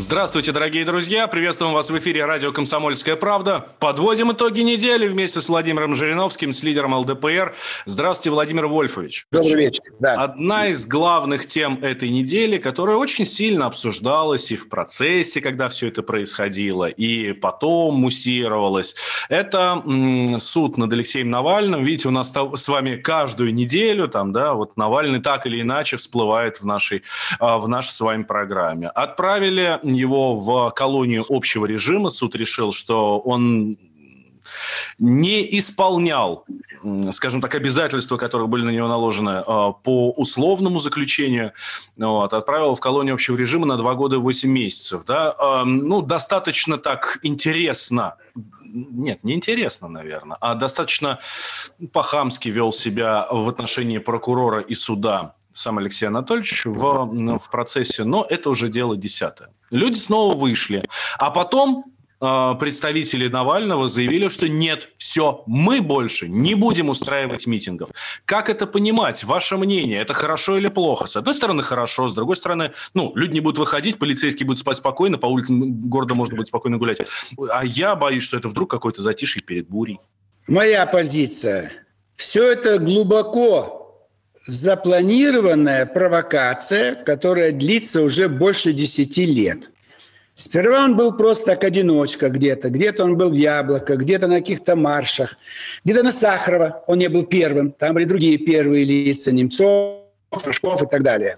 [0.00, 1.26] Здравствуйте, дорогие друзья!
[1.26, 3.66] Приветствуем вас в эфире радио «Комсомольская правда».
[3.80, 7.54] Подводим итоги недели вместе с Владимиром Жириновским, с лидером ЛДПР.
[7.84, 9.26] Здравствуйте, Владимир Вольфович.
[9.30, 9.82] Добрый вечер.
[9.98, 10.14] Да.
[10.14, 15.88] Одна из главных тем этой недели, которая очень сильно обсуждалась и в процессе, когда все
[15.88, 18.96] это происходило, и потом муссировалась,
[19.28, 19.82] это
[20.38, 21.84] суд над Алексеем Навальным.
[21.84, 26.62] Видите, у нас с вами каждую неделю там, да, вот Навальный так или иначе всплывает
[26.62, 27.02] в нашей,
[27.38, 28.88] а, в нашей с вами программе.
[28.88, 32.10] Отправили его в колонию общего режима.
[32.10, 33.78] Суд решил, что он
[34.98, 36.44] не исполнял,
[37.10, 41.52] скажем так, обязательства, которые были на него наложены э, по условному заключению,
[41.96, 45.04] вот, отправил в колонию общего режима на 2 года и 8 месяцев.
[45.04, 45.34] Да?
[45.38, 48.16] Э, ну, достаточно так интересно
[48.72, 51.18] нет, не интересно, наверное, а достаточно
[51.92, 58.26] по-хамски вел себя в отношении прокурора и суда сам Алексей Анатольевич в, в процессе, но
[58.28, 59.50] это уже дело десятое.
[59.70, 60.84] Люди снова вышли,
[61.18, 61.84] а потом
[62.20, 67.90] э, представители Навального заявили, что нет, все, мы больше не будем устраивать митингов.
[68.24, 69.24] Как это понимать?
[69.24, 71.06] Ваше мнение, это хорошо или плохо?
[71.06, 74.76] С одной стороны, хорошо, с другой стороны, ну, люди не будут выходить, полицейские будут спать
[74.76, 76.98] спокойно, по улицам города можно будет спокойно гулять.
[77.50, 79.98] А я боюсь, что это вдруг какой-то затишье перед бурей.
[80.46, 81.72] Моя позиция.
[82.16, 83.79] Все это глубоко
[84.50, 89.70] запланированная провокация, которая длится уже больше 10 лет.
[90.34, 94.74] Сперва он был просто как одиночка где-то, где-то он был в Яблоко, где-то на каких-то
[94.74, 95.36] маршах,
[95.84, 99.98] где-то на Сахарова он не был первым, там были другие первые лица, Немцов,
[100.42, 101.36] Шашков и так далее.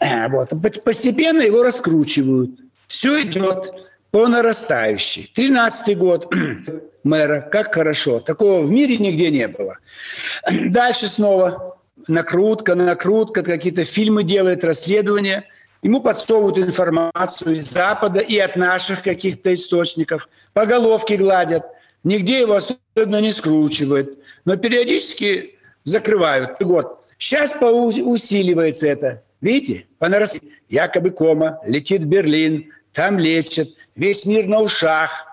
[0.00, 0.50] Э, Вот.
[0.84, 2.52] Постепенно его раскручивают.
[2.86, 3.72] Все идет
[4.10, 5.30] по нарастающей.
[5.34, 6.32] 13 год
[7.04, 8.20] мэра, как хорошо.
[8.20, 9.76] Такого в мире нигде не было.
[10.50, 11.75] Дальше снова
[12.08, 15.44] накрутка, накрутка, какие-то фильмы делает, расследования.
[15.82, 20.28] Ему подсовывают информацию из Запада и от наших каких-то источников.
[20.52, 21.64] По головке гладят.
[22.04, 24.18] Нигде его особенно не скручивают.
[24.44, 26.60] Но периодически закрывают.
[26.60, 27.04] Год.
[27.18, 29.22] Сейчас усиливается это.
[29.40, 29.86] Видите?
[29.98, 30.42] По.
[30.68, 35.26] Якобы кома, летит в Берлин, там лечат, весь мир на ушах.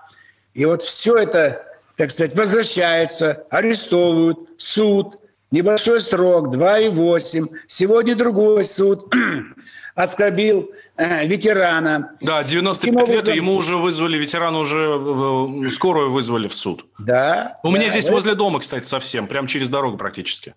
[0.52, 1.64] И вот все это,
[1.96, 5.18] так сказать, возвращается, арестовывают, суд,
[5.50, 7.46] небольшой срок, 2,8.
[7.66, 9.12] Сегодня другой суд
[9.94, 12.12] оскорбил э, ветерана.
[12.20, 16.86] Да, 95 Таким лет, образом- ему уже вызвали, ветерана уже в- скорую вызвали в суд.
[16.98, 17.58] Да.
[17.62, 20.54] У меня да, здесь это возле дома, кстати, совсем, прям через дорогу практически.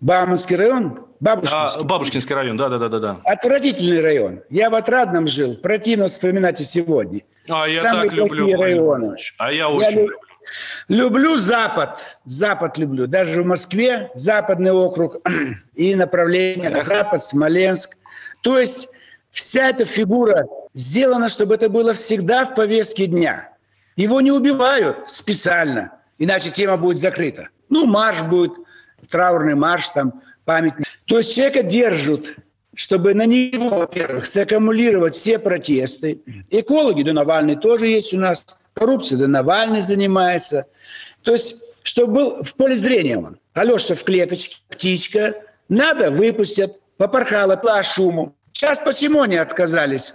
[0.00, 1.84] Бауманский район, А, Бабушкинский.
[1.84, 3.20] Бабушкинский район, да-да-да-да.
[3.24, 4.40] Отвратительный район.
[4.50, 7.22] Я в Отрадном жил, противно вспоминать и сегодня.
[7.48, 8.60] А я Самые так люблю.
[8.60, 9.16] районы.
[9.38, 10.16] А я очень лю- люблю.
[10.88, 12.00] Люблю Запад.
[12.24, 13.06] Запад люблю.
[13.06, 15.16] Даже в Москве западный округ
[15.74, 17.96] и направление на Запад, Смоленск.
[18.42, 18.88] То есть
[19.30, 23.50] вся эта фигура сделана, чтобы это было всегда в повестке дня.
[23.96, 27.48] Его не убивают специально, иначе тема будет закрыта.
[27.68, 28.52] Ну, марш будет,
[29.08, 30.86] траурный марш, там, памятник.
[31.06, 32.34] То есть человека держат,
[32.74, 36.20] чтобы на него, во-первых, саккумулировать все протесты.
[36.50, 38.44] Экологи, да Навальный тоже есть у нас.
[38.74, 40.66] Коррупция, да Навальный занимается.
[41.22, 43.38] То есть, чтобы был в поле зрения он.
[43.54, 45.34] Алеша в клеточке, птичка.
[45.68, 46.78] Надо, выпустят.
[46.96, 48.36] Попорхала, по шуму.
[48.52, 50.14] Сейчас почему они отказались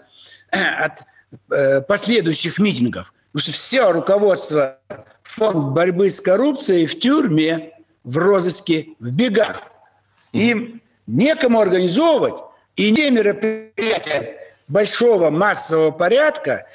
[0.52, 1.04] э, от
[1.52, 3.14] э, последующих митингов?
[3.32, 4.80] Потому что все руководство
[5.24, 9.64] фонд борьбы с коррупцией в тюрьме, в розыске, в бегах.
[10.32, 12.36] Им некому организовывать,
[12.76, 16.68] и не мероприятия большого массового порядка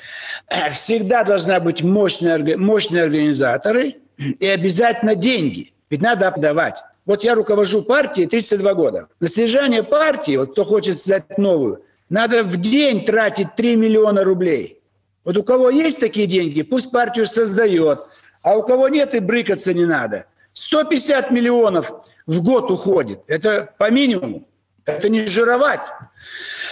[0.48, 5.72] э, всегда должна быть мощные, мощные организаторы и обязательно деньги.
[5.90, 6.82] Ведь надо отдавать.
[7.06, 9.08] Вот я руковожу партией 32 года.
[9.20, 14.80] На содержание партии, вот кто хочет создать новую, надо в день тратить 3 миллиона рублей.
[15.24, 18.00] Вот у кого есть такие деньги, пусть партию создает.
[18.42, 20.26] А у кого нет, и брыкаться не надо.
[20.52, 21.92] 150 миллионов
[22.26, 23.20] в год уходит.
[23.26, 24.46] Это по минимуму.
[24.84, 25.80] Это не жировать.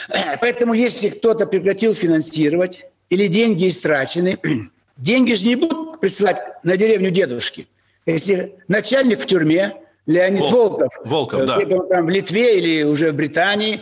[0.40, 4.38] Поэтому если кто-то прекратил финансировать или деньги истрачены,
[4.96, 7.68] деньги же не будут присылать на деревню дедушки.
[8.06, 9.76] Если начальник в тюрьме,
[10.06, 10.80] Леонид Волков.
[10.80, 11.56] Волков, Волков, э, да.
[11.58, 13.80] где-то он там в Литве или уже в Британии,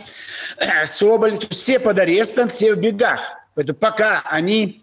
[0.57, 3.21] э, Соболь, все под арестом, все в бегах.
[3.55, 4.81] Поэтому пока они...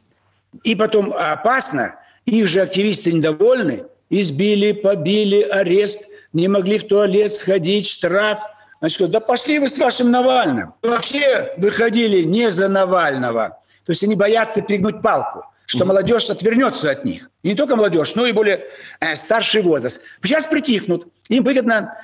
[0.65, 7.87] И потом опасно, их же активисты недовольны, избили, побили, арест, не могли в туалет сходить,
[7.87, 8.41] штраф.
[8.81, 10.75] Значит, да пошли вы с вашим Навальным.
[10.83, 13.61] Вообще выходили не за Навального.
[13.85, 17.31] То есть они боятся перегнуть палку что молодежь отвернется от них.
[17.43, 18.65] И не только молодежь, но и более
[19.01, 20.01] э, старший возраст.
[20.23, 21.07] Сейчас притихнут.
[21.29, 21.95] Им выгодно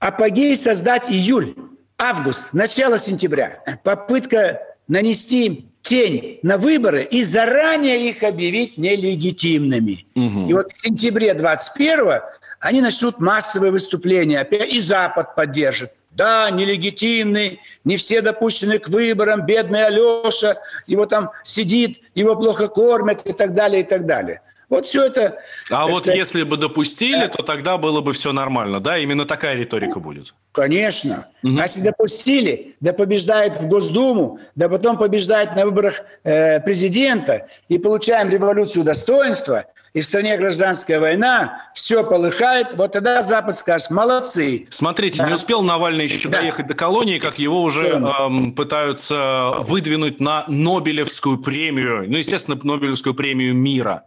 [0.00, 1.54] апогей создать июль,
[1.98, 3.62] август, начало сентября.
[3.84, 10.04] Попытка нанести тень на выборы и заранее их объявить нелегитимными.
[10.16, 10.50] Угу.
[10.50, 12.22] И вот в сентябре 21
[12.58, 14.40] они начнут массовые выступления.
[14.40, 15.92] Опять и Запад поддержит.
[16.16, 23.26] Да, нелегитимный, не все допущены к выборам, бедный Алеша, его там сидит, его плохо кормят
[23.26, 24.40] и так далее, и так далее.
[24.68, 25.38] Вот все это...
[25.70, 28.98] А вот сказать, если бы допустили, то тогда было бы все нормально, да?
[28.98, 30.34] Именно такая риторика будет.
[30.52, 31.28] Конечно.
[31.44, 31.58] Угу.
[31.58, 37.78] А если допустили, да побеждает в Госдуму, да потом побеждает на выборах э, президента, и
[37.78, 39.66] получаем революцию достоинства,
[39.96, 44.66] и в стране гражданская война, все полыхает, вот тогда Запад скажет, молодцы.
[44.68, 45.28] Смотрите, да.
[45.28, 46.40] не успел Навальный еще да.
[46.40, 53.14] доехать до колонии, как его уже эм, пытаются выдвинуть на Нобелевскую премию, ну, естественно, Нобелевскую
[53.14, 54.02] премию мира.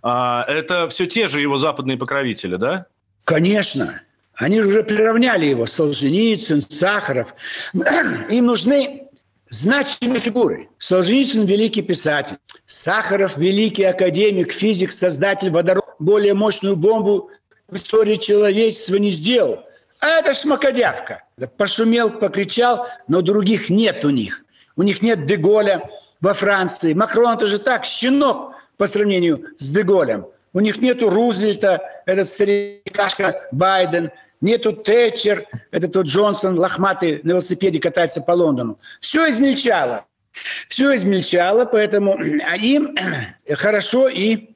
[0.00, 2.86] А, это все те же его западные покровители, да?
[3.24, 4.00] Конечно.
[4.36, 7.34] Они же уже приравняли его, Солженицын, Сахаров.
[8.30, 9.08] Им нужны
[9.52, 10.68] значимые фигуры.
[10.78, 12.38] Солженицын– великий писатель.
[12.66, 15.86] Сахаров– великий академик, физик, создатель водорода.
[15.98, 17.30] Более мощную бомбу
[17.68, 19.64] в истории человечества не сделал.
[20.00, 21.22] А это шмакодявка.
[21.56, 24.44] Пошумел, покричал, но других нет у них.
[24.74, 25.88] У них нет Деголя
[26.20, 26.94] во Франции.
[26.94, 30.26] Макрон– это же так, щенок по сравнению с Деголем.
[30.54, 34.10] У них нету Рузвельта, этот старикашка Байден–
[34.42, 38.78] Нету Тэтчер, это тот Джонсон, лохматый на велосипеде катается по Лондону.
[39.00, 40.04] Все измельчало.
[40.68, 42.94] Все измельчало, поэтому а им
[43.54, 44.48] хорошо и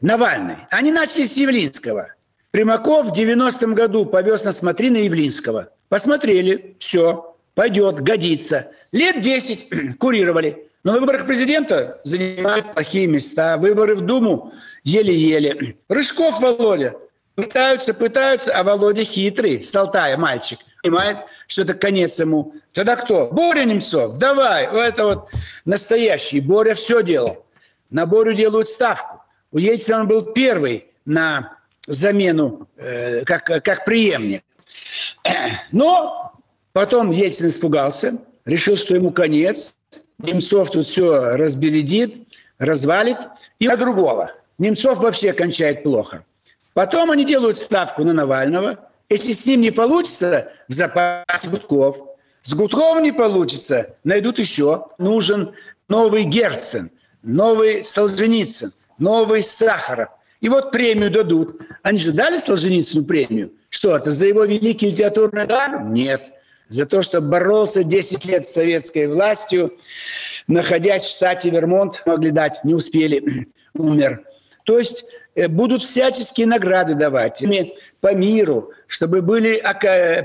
[0.00, 0.56] Навальный.
[0.70, 2.14] Они начали с Явлинского.
[2.52, 5.70] Примаков в 90-м году повез на смотри на Явлинского.
[5.88, 8.70] Посмотрели, все, пойдет, годится.
[8.92, 10.64] Лет 10 курировали.
[10.84, 13.58] Но на выборах президента занимают плохие места.
[13.58, 14.54] Выборы в Думу
[14.84, 15.76] еле-еле.
[15.88, 16.94] Рыжков Володя
[17.38, 19.72] Пытаются, пытаются, а Володя хитрый, с
[20.16, 22.52] мальчик, понимает, что это конец ему.
[22.72, 23.28] Тогда кто?
[23.28, 25.30] Боря Немцов, давай, это вот
[25.64, 26.40] настоящий.
[26.40, 27.46] Боря все делал.
[27.90, 29.22] На Борю делают ставку.
[29.52, 34.42] У Ельцина он был первый на замену, э, как, как преемник.
[35.70, 36.32] Но
[36.72, 39.78] потом Ельцин испугался, решил, что ему конец.
[40.18, 43.18] Немцов тут все разбередит, развалит.
[43.60, 44.32] И на другого.
[44.58, 46.24] Немцов вообще кончает плохо.
[46.78, 48.78] Потом они делают ставку на Навального.
[49.08, 51.98] Если с ним не получится, в запасе Гудков.
[52.42, 54.86] С Гудковым не получится, найдут еще.
[54.96, 55.54] Нужен
[55.88, 56.92] новый Герцен,
[57.24, 58.70] новый Солженицын,
[59.00, 60.10] новый Сахаров.
[60.40, 61.60] И вот премию дадут.
[61.82, 63.54] Они же дали Солженицыну премию.
[63.70, 65.82] Что это, за его великий литературный дар?
[65.82, 66.22] Нет.
[66.68, 69.76] За то, что боролся 10 лет с советской властью,
[70.46, 74.22] находясь в штате Вермонт, могли дать, не успели, умер.
[74.68, 77.42] То есть э, будут всяческие награды давать
[78.02, 79.62] по миру, чтобы были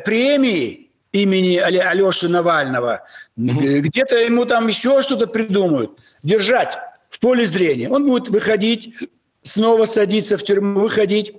[0.04, 3.04] премии имени Алеши Навального.
[3.40, 3.80] Mm-hmm.
[3.80, 5.98] Где-то ему там еще что-то придумают.
[6.24, 6.78] Держать
[7.10, 7.90] в поле зрения.
[7.90, 8.94] Он будет выходить,
[9.44, 11.36] снова садиться в тюрьму, выходить.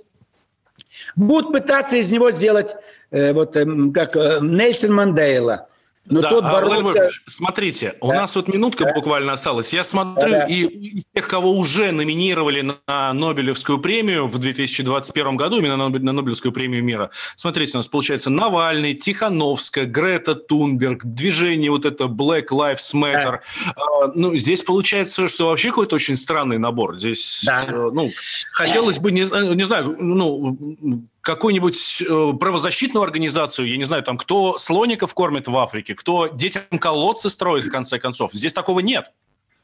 [1.15, 2.75] Будут пытаться из него сделать,
[3.11, 5.69] э, вот эм, как э, Нельсон Мандейла–
[6.07, 7.09] но да, тот а, боролся...
[7.27, 8.07] смотрите, да.
[8.07, 8.93] у нас вот минутка да.
[8.93, 9.73] буквально осталась.
[9.73, 10.45] Я смотрю, да.
[10.45, 16.51] и из тех, кого уже номинировали на Нобелевскую премию в 2021 году, именно на Нобелевскую
[16.51, 22.93] премию мира, смотрите, у нас получается Навальный, Тихановская, Грета Тунберг, движение вот это Black Lives
[22.93, 23.39] Matter.
[23.65, 23.73] Да.
[23.75, 26.99] А, ну, здесь получается, что вообще какой-то очень странный набор.
[26.99, 27.65] Здесь, да.
[27.67, 28.09] Э, ну,
[28.51, 34.57] хотелось бы, не, не знаю, ну, какую-нибудь э, правозащитную организацию, я не знаю, там, кто
[34.57, 38.31] слоников кормит в Африке, кто детям колодцы строит, в конце концов.
[38.31, 39.11] Здесь такого нет.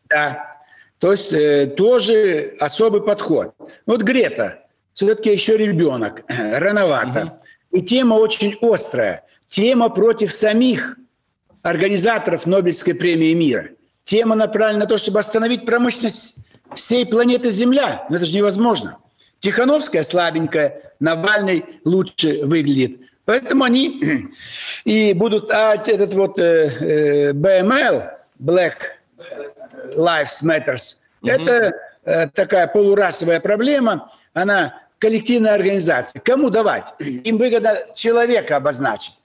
[0.10, 0.60] Да,
[0.98, 3.54] то есть э, тоже особый подход.
[3.86, 4.64] Вот Грета,
[4.94, 7.40] все-таки еще ребенок, рановато.
[7.72, 7.78] Угу.
[7.78, 9.24] И тема очень острая.
[9.48, 10.98] Тема против самих
[11.62, 13.70] организаторов Нобелевской премии мира.
[14.04, 16.38] Тема направлена на то, чтобы остановить промышленность
[16.74, 18.08] всей планеты Земля.
[18.10, 18.98] Но это же невозможно.
[19.42, 23.02] Тихановская слабенькая, Навальный лучше выглядит.
[23.26, 24.02] Поэтому они
[24.86, 25.50] и будут...
[25.52, 28.74] А этот вот э, э, BML, Black
[29.98, 31.32] Lives Matters, угу.
[31.32, 31.74] это
[32.06, 36.22] э, такая полурасовая проблема, она коллективная организация.
[36.22, 36.94] Кому давать?
[37.00, 39.16] Им выгодно человека обозначить.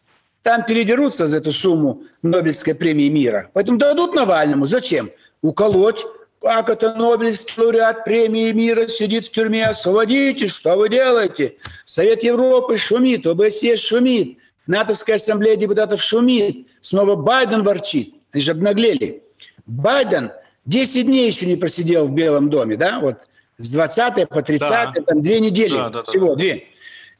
[0.42, 3.50] Там передерутся за эту сумму Нобелевской премии мира.
[3.52, 4.64] Поэтому дадут Навальному.
[4.64, 5.10] Зачем?
[5.42, 6.06] Уколоть.
[6.40, 9.66] Как это Нобелевский лауреат премии мира сидит в тюрьме?
[9.66, 11.56] Освободите, что вы делаете?
[11.84, 16.68] Совет Европы шумит, ОБСЕ шумит, НАТОвская ассамблея депутатов шумит.
[16.80, 18.14] Снова Байден ворчит.
[18.32, 19.22] Они же обнаглели.
[19.66, 20.30] Байден
[20.66, 23.00] 10 дней еще не просидел в Белом доме, да?
[23.00, 23.18] Вот
[23.58, 24.92] с 20 по 30, да.
[25.06, 26.36] там две недели да, да, всего, да.
[26.36, 26.66] две.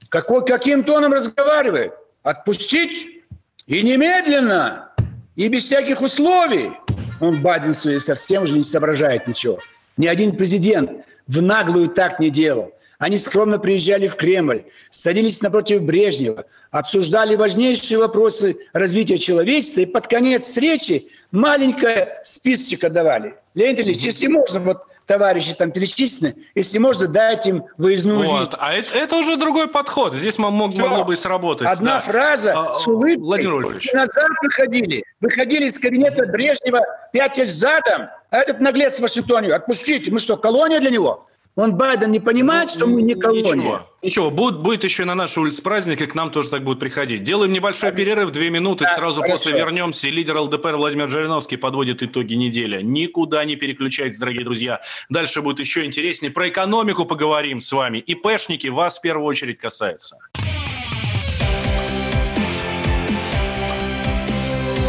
[0.09, 1.95] Какой, каким тоном разговаривает?
[2.23, 3.25] Отпустить
[3.67, 4.93] и немедленно,
[5.35, 6.73] и без всяких условий.
[7.21, 9.59] Он Байден совсем уже не соображает ничего.
[9.97, 12.73] Ни один президент в наглую так не делал.
[12.99, 20.07] Они скромно приезжали в Кремль, садились напротив Брежнева, обсуждали важнейшие вопросы развития человечества, и под
[20.07, 23.35] конец встречи маленькое списочек давали.
[23.55, 28.41] Леонид Ильич, если можно, вот товарищи там перечислены, если можно, дать им выездную вот.
[28.41, 28.51] визу.
[28.59, 30.15] А это, это уже другой подход.
[30.15, 31.69] Здесь мог, могло бы сработать.
[31.69, 32.01] Одна да.
[32.01, 33.23] фраза а, с улыбкой.
[33.23, 33.93] Владимир Вольфович.
[33.93, 35.05] Назад выходили.
[35.21, 36.81] Выходили из кабинета Брежнева
[37.13, 41.27] пять задом, а этот наглец в Вашингтоне, отпустите, мы что, колония для него?
[41.57, 43.55] Он, Байден, не понимает, что мы не колония.
[43.55, 44.31] Ничего, ничего.
[44.31, 47.23] Будет, будет еще на нашей улице праздник, и к нам тоже так будут приходить.
[47.23, 49.39] Делаем небольшой перерыв, две минуты, да, сразу хорошо.
[49.39, 50.07] после вернемся.
[50.09, 52.83] Лидер ЛДПР Владимир Жириновский подводит итоги недели.
[52.83, 54.83] Никуда не переключайтесь, дорогие друзья.
[55.09, 56.31] Дальше будет еще интереснее.
[56.31, 57.99] Про экономику поговорим с вами.
[57.99, 60.19] И пешники вас в первую очередь касается.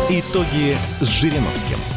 [0.10, 1.97] Итоги с Жириновским.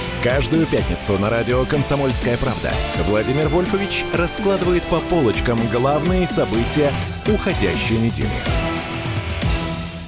[0.23, 2.69] Каждую пятницу на радио «Комсомольская правда»
[3.07, 6.91] Владимир Вольфович раскладывает по полочкам главные события
[7.27, 8.29] уходящей недели.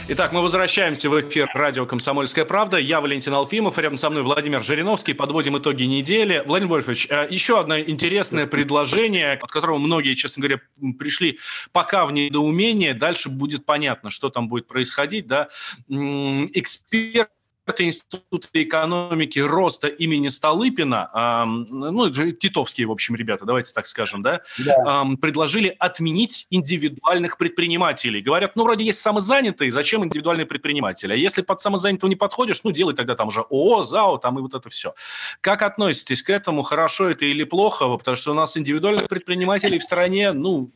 [0.09, 2.77] Итак, мы возвращаемся в эфир радио «Комсомольская правда».
[2.77, 5.13] Я Валентин Алфимов, рядом со мной Владимир Жириновский.
[5.13, 6.43] Подводим итоги недели.
[6.45, 10.61] Владимир Вольфович, э, еще одно интересное предложение, от которого многие, честно говоря,
[10.99, 11.39] пришли
[11.71, 12.93] пока в недоумение.
[12.93, 15.25] Дальше будет понятно, что там будет происходить.
[15.25, 15.47] Да?
[15.89, 17.31] Эксперт
[17.77, 24.41] Института экономики роста имени Столыпина, э, ну, титовские, в общем, ребята, давайте так скажем, да,
[24.59, 25.03] да.
[25.05, 28.21] Э, предложили отменить индивидуальных предпринимателей.
[28.21, 31.13] Говорят, ну, вроде есть самозанятые, зачем индивидуальные предприниматели?
[31.13, 34.41] А если под самозанятого не подходишь, ну, делай тогда там уже ООО, ЗАО, там и
[34.41, 34.93] вот это все.
[35.39, 36.63] Как относитесь к этому?
[36.63, 37.87] Хорошо это или плохо?
[37.97, 40.69] Потому что у нас индивидуальных предпринимателей в стране, ну,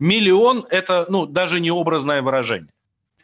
[0.00, 2.70] миллион– это, ну, даже не образное выражение.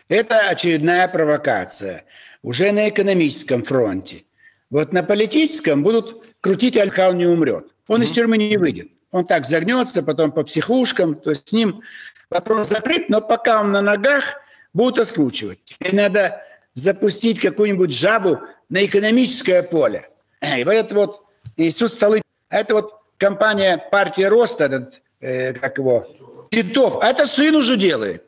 [0.08, 2.04] Это очередная провокация
[2.42, 4.24] уже на экономическом фронте.
[4.70, 7.66] Вот на политическом будут крутить, он не умрет.
[7.88, 8.04] Он mm-hmm.
[8.04, 8.88] из тюрьмы не выйдет.
[9.10, 11.82] Он так загнется, потом по психушкам, то есть с ним
[12.30, 14.24] вопрос закрыт, но пока он на ногах,
[14.72, 15.58] будут раскручивать.
[15.64, 16.42] Теперь надо
[16.74, 20.08] запустить какую-нибудь жабу на экономическое поле.
[20.40, 21.24] И вот это вот
[21.58, 26.06] институт столы, а это вот компания партия роста, этот, э, как его,
[26.50, 28.24] Титов, а это сын уже делает.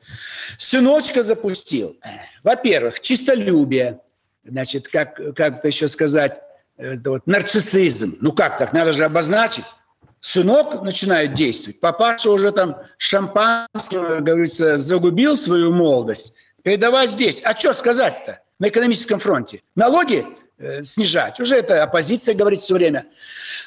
[0.59, 1.99] Сыночка запустил.
[2.42, 4.00] Во-первых, чистолюбие,
[4.45, 6.41] значит, как, как это еще сказать,
[6.77, 8.19] это вот нарциссизм.
[8.21, 9.65] Ну как так, надо же обозначить.
[10.21, 11.81] Сынок начинает действовать.
[11.81, 16.35] Папаша уже там шампанским, говорится, загубил свою молодость.
[16.63, 17.43] Передавать здесь.
[17.45, 19.61] А что сказать-то на экономическом фронте?
[19.77, 20.27] Налоги
[20.59, 21.39] э, снижать.
[21.41, 23.07] Уже это оппозиция говорит все время.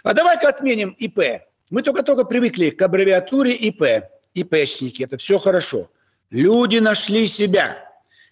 [0.04, 1.44] А давай-ка отменим ИП.
[1.70, 4.06] Мы только-только привыкли к аббревиатуре ИП.
[4.34, 5.04] ИПшники.
[5.04, 5.90] Это все хорошо.
[6.32, 7.87] Люди нашли себя.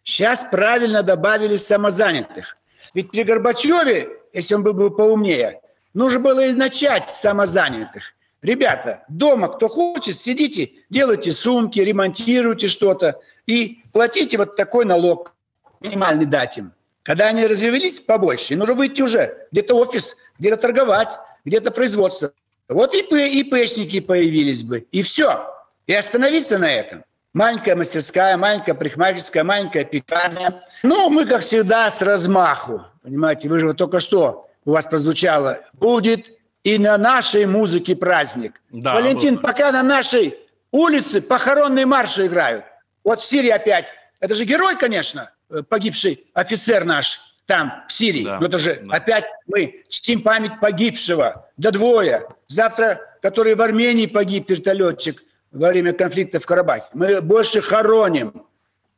[0.05, 2.57] Сейчас правильно добавили самозанятых.
[2.93, 5.61] Ведь при Горбачеве, если он был бы поумнее,
[5.95, 8.13] нужно было и начать с самозанятых.
[8.43, 15.33] Ребята, дома кто хочет, сидите, делайте сумки, ремонтируйте что-то и платите вот такой налог,
[15.81, 16.71] минимальный дать им.
[17.01, 22.31] Когда они развелись побольше, нужно выйти уже, где-то офис, где-то торговать, где-то производство.
[22.69, 25.51] Вот и ИПшники появились бы, и все.
[25.87, 27.03] И остановиться на этом–
[27.35, 30.63] маленькая мастерская, маленькая парикмахерская, маленькая пекарня.
[30.81, 32.83] Ну, мы, как всегда, с размаху.
[33.03, 35.59] Понимаете, вы же вот только что у вас прозвучало.
[35.73, 36.31] Будет
[36.63, 38.61] и на нашей музыке праздник.
[38.71, 39.43] Да, Валентин, было.
[39.43, 40.39] пока на нашей
[40.71, 42.65] улице похоронные марши играют.
[43.03, 43.87] Вот в Сирии опять.
[44.19, 48.23] Это же герой, конечно, э, погибший офицер наш там, в Сирии.
[48.23, 48.95] Да, Но это же да.
[48.95, 51.47] опять мы чтим память погибшего.
[51.57, 52.27] Да двое.
[52.47, 55.21] Завтра, который в Армении погиб, вертолетчик–
[55.55, 56.85] во время конфликта в Карабахе.
[56.93, 58.45] Мы больше хороним.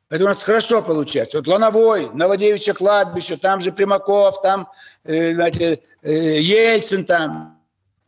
[0.09, 1.37] Это у нас хорошо получается.
[1.37, 4.67] Вот Лановой, Новодевичье кладбище, там же Примаков, там
[5.03, 7.59] э, знаете, э, Ельцин там.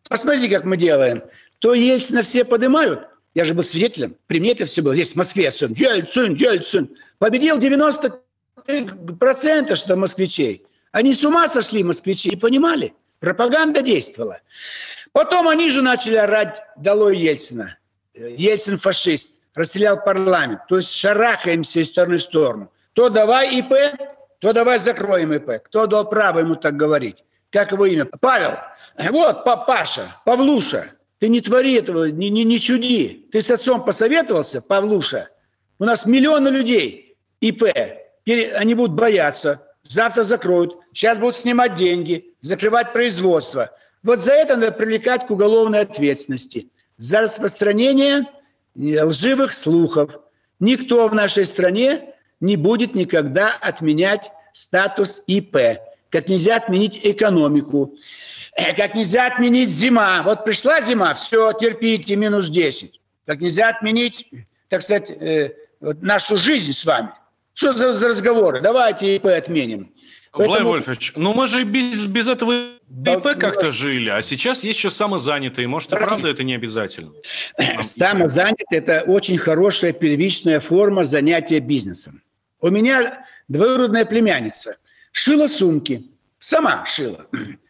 [0.10, 1.22] Посмотрите, как мы делаем.
[1.60, 3.08] То Ельцина все поднимают.
[3.36, 4.16] Я же был свидетелем.
[4.28, 4.96] При мне это все было.
[4.96, 5.74] Здесь, в Москве, сын.
[5.74, 6.90] Ельцин, Ельцин.
[7.20, 10.66] Победил 93% что москвичей.
[10.92, 12.96] Они с ума сошли, москвичи, и понимали.
[13.20, 14.42] Пропаганда действовала.
[15.12, 17.79] Потом они же начали орать «Долой Ельцина».
[18.20, 20.62] Ельцин фашист, расстрелял парламент.
[20.68, 22.72] То есть шарахаемся из стороны в сторону.
[22.94, 23.74] То давай ИП,
[24.40, 25.64] то давай закроем ИП.
[25.64, 27.24] Кто дал право ему так говорить?
[27.52, 28.06] Как его имя?
[28.06, 28.58] Павел.
[29.10, 30.92] Вот, Паша, Павлуша.
[31.20, 33.28] Ты не твори этого, не, не, не чуди.
[33.32, 35.30] Ты с отцом посоветовался, Павлуша?
[35.80, 37.64] У нас миллионы людей ИП.
[38.26, 39.66] Они будут бояться.
[39.84, 40.78] Завтра закроют.
[40.94, 43.72] Сейчас будут снимать деньги, закрывать производство.
[44.04, 46.70] Вот за это надо привлекать к уголовной ответственности.
[47.00, 48.26] За распространение
[48.76, 50.20] лживых слухов.
[50.60, 55.80] Никто в нашей стране не будет никогда отменять статус ИП.
[56.10, 57.96] Как нельзя отменить экономику.
[58.58, 60.24] Э, как нельзя отменить зима.
[60.24, 63.00] Вот пришла зима, все, терпите, минус 10.
[63.26, 64.30] Как нельзя отменить,
[64.68, 67.12] так сказать, э, нашу жизнь с вами.
[67.54, 68.60] Что за, за разговоры?
[68.60, 69.94] Давайте ИП отменим.
[70.32, 70.48] Поэтому...
[70.50, 74.90] Владимир Вольфович, ну мы же без, без этого ИП как-то жили, а сейчас есть еще
[74.90, 75.68] самозанятые.
[75.68, 77.12] Может, и правда это не обязательно?
[77.82, 82.22] Самозанятый– это очень хорошая первичная форма занятия бизнесом.
[82.62, 84.78] У меня двоюродная племянница
[85.12, 87.28] шила сумки, сама шила.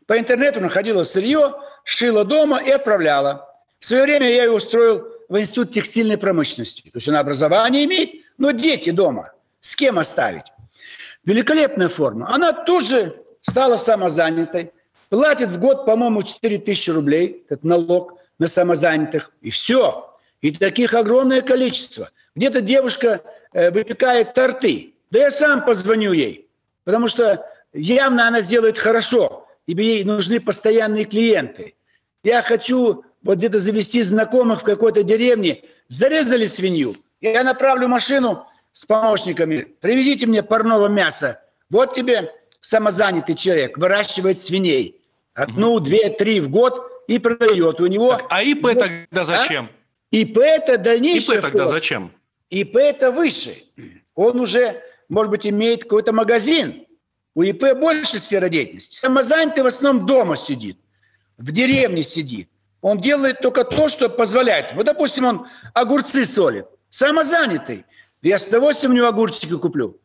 [0.08, 3.48] По интернету находила сырье, шила дома и отправляла.
[3.80, 6.82] В свое время я ее устроил в Институт текстильной промышленности.
[6.84, 9.32] То есть она образование имеет, но дети дома.
[9.60, 10.46] С кем оставить?
[11.26, 12.34] Великолепная форма.
[12.34, 14.72] Она тоже стала самозанятой,
[15.10, 20.16] платит в год, по-моему, 4 тысячи рублей, этот налог на самозанятых, и все.
[20.42, 22.10] И таких огромное количество.
[22.36, 24.94] Где-то девушка э, выпекает торты.
[25.12, 26.48] Да я сам позвоню ей,
[26.86, 31.75] потому что явно она сделает хорошо, и ей нужны постоянные клиенты.
[32.24, 35.64] Я хочу вот где-то завести знакомых в какой-то деревне.
[35.88, 39.68] Зарезали свинью, я направлю машину с помощниками.
[39.81, 41.44] Привезите мне парного мяса.
[41.70, 42.31] Вот тебе
[42.62, 44.99] самозанятый человек, выращивает свиней.
[45.33, 45.79] Одну, угу.
[45.79, 47.79] две, три в год и продает.
[47.81, 48.11] У него...
[48.11, 49.65] Так, а ИП тогда зачем?
[49.65, 50.15] А?
[50.15, 51.39] ИП это дальнейшее...
[51.39, 52.11] ИП тогда зачем?
[52.50, 53.63] ИП это выше.
[54.15, 56.85] Он уже, может быть, имеет какой-то магазин.
[57.35, 58.98] У ИП больше сфера деятельности.
[58.98, 60.77] Самозанятый в основном дома сидит,
[61.37, 62.50] в деревне сидит.
[62.81, 64.74] Он делает только то, что позволяет.
[64.74, 66.65] Вот, допустим, он огурцы солит.
[66.89, 67.85] Самозанятый.
[68.22, 70.00] Я с удовольствием у него огурчики куплю.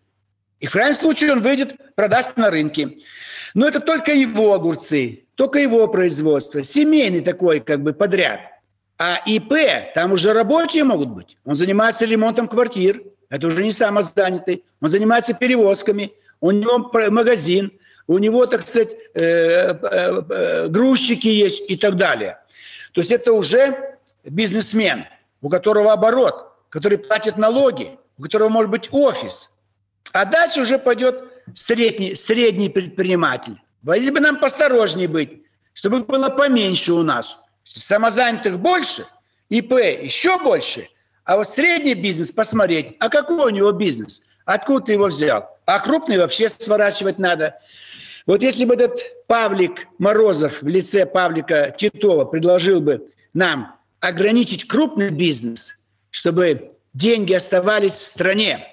[0.64, 2.96] И в крайнем случае он выйдет, продаст на рынке.
[3.52, 6.62] Но это только его огурцы, только его производство.
[6.62, 8.40] Семейный такой как бы подряд.
[8.96, 9.52] А ИП,
[9.94, 11.36] там уже рабочие могут быть.
[11.44, 13.02] Он занимается ремонтом квартир.
[13.28, 14.64] Это уже не самозанятый.
[14.80, 16.14] Он занимается перевозками.
[16.40, 17.70] У него магазин.
[18.06, 22.38] У него, так сказать, э, э, э, грузчики есть и так далее.
[22.92, 25.04] То есть это уже бизнесмен,
[25.42, 29.53] у которого оборот, который платит налоги, у которого может быть офис.
[30.12, 33.56] А дальше уже пойдет средний, средний предприниматель.
[33.86, 35.42] Если бы нам посторожнее быть,
[35.74, 37.38] чтобы было поменьше у нас.
[37.64, 39.06] Самозанятых больше,
[39.48, 40.88] ИП еще больше,
[41.24, 45.58] а вот средний бизнес посмотреть, а какой у него бизнес, откуда ты его взял.
[45.66, 47.58] А крупный вообще сворачивать надо.
[48.26, 55.10] Вот если бы этот Павлик Морозов в лице Павлика Титова предложил бы нам ограничить крупный
[55.10, 55.74] бизнес,
[56.10, 58.66] чтобы деньги оставались в стране.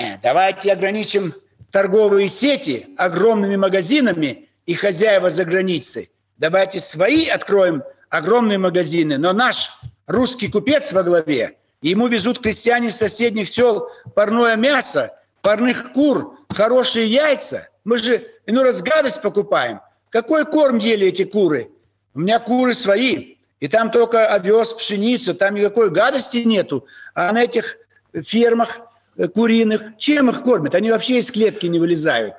[0.22, 1.34] Давайте ограничим
[1.70, 6.10] торговые сети огромными магазинами и хозяева за границей.
[6.38, 9.70] Давайте свои откроем огромные магазины, но наш
[10.06, 17.06] русский купец во главе, ему везут крестьяне из соседних сел парное мясо, парных кур, хорошие
[17.06, 17.68] яйца.
[17.84, 19.80] Мы же иной раз гадость покупаем.
[20.08, 21.70] Какой корм ели эти куры?
[22.14, 23.36] У меня куры свои.
[23.60, 26.86] И там только овес, пшеница, там никакой гадости нету.
[27.14, 27.76] А на этих
[28.24, 28.80] фермах
[29.28, 30.74] куриных, чем их кормят?
[30.74, 32.34] Они вообще из клетки не вылезают.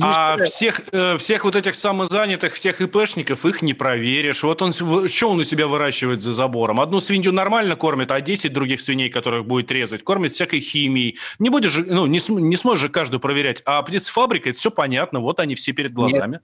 [0.00, 4.42] А всех, э, всех вот этих самозанятых, всех ИПшников, их не проверишь.
[4.42, 6.80] Вот он, что он у себя выращивает за забором?
[6.80, 11.18] Одну свинью нормально кормит, а 10 других свиней, которых будет резать, кормит всякой химией.
[11.38, 13.62] Не будешь ну, не, не сможешь же каждую проверять.
[13.66, 16.32] А птицефабрика, это все понятно, вот они все перед глазами.
[16.32, 16.42] Нет.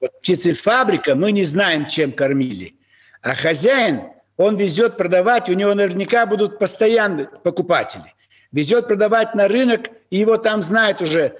[0.00, 2.74] Вот птицефабрика, мы не знаем, чем кормили.
[3.22, 4.02] А хозяин,
[4.36, 8.14] он везет продавать, у него наверняка будут постоянные покупатели.
[8.52, 11.36] Везет продавать на рынок, и его там знает уже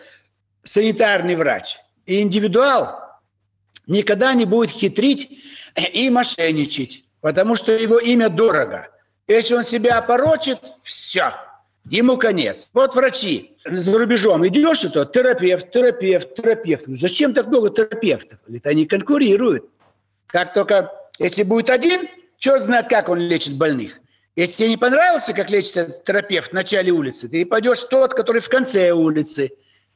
[0.62, 1.79] санитарный врач.
[2.07, 3.01] И индивидуал
[3.87, 5.42] никогда не будет хитрить
[5.92, 8.88] и мошенничать, потому что его имя дорого.
[9.27, 11.35] Если он себя опорочит, все,
[11.85, 12.70] ему конец.
[12.75, 16.85] Вот врачи за рубежом идешь, это терапевт, терапевт, терапевт.
[16.88, 18.38] Зачем так много терапевтов?
[18.44, 19.64] Говорит, они конкурируют.
[20.27, 24.01] Как только, если будет один, черт знает, как он лечит больных.
[24.37, 28.14] Если тебе не понравился, как лечит этот терапевт в начале улицы, ты пойдешь в тот,
[28.14, 29.51] который в конце улицы.